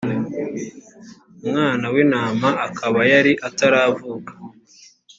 umwana 1.43 1.85
w’intama 1.93 2.49
akaba 2.67 2.99
yari 3.11 3.31
itaravuka 3.47 4.31